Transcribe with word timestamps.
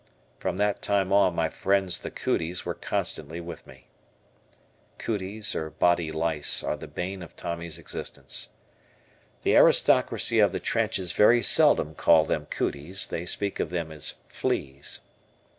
From 0.39 0.57
that 0.57 0.81
time 0.81 1.13
on 1.13 1.35
my 1.35 1.47
friends 1.47 1.99
the 1.99 2.09
"cooties" 2.09 2.65
were 2.65 2.73
constantly 2.73 3.39
with 3.39 3.67
me. 3.67 3.85
"Cooties," 4.97 5.53
or 5.53 5.69
body 5.69 6.11
lice, 6.11 6.63
are 6.63 6.75
the 6.75 6.87
bane 6.87 7.21
of 7.21 7.35
Tommy's 7.35 7.77
existence. 7.77 8.49
The 9.43 9.55
aristocracy 9.55 10.39
of 10.39 10.53
the 10.53 10.59
trenches 10.59 11.11
very 11.11 11.43
seldom 11.43 11.93
call 11.93 12.25
them 12.25 12.47
"cooties," 12.47 13.05
they 13.09 13.27
speak 13.27 13.59
of 13.59 13.69
them 13.69 13.91
as 13.91 14.15
fleas. 14.27 15.01